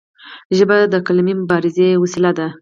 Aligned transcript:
ژبه 0.57 0.77
د 0.93 0.95
قلمي 1.07 1.33
مبارزې 1.41 1.87
وسیله 2.03 2.31
ده. 2.37 2.47